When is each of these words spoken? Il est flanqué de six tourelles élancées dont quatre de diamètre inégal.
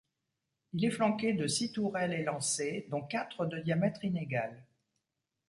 Il 0.73 0.83
est 0.83 0.89
flanqué 0.89 1.33
de 1.33 1.45
six 1.45 1.71
tourelles 1.73 2.13
élancées 2.13 2.87
dont 2.89 3.01
quatre 3.03 3.45
de 3.45 3.59
diamètre 3.59 4.03
inégal. 4.03 4.65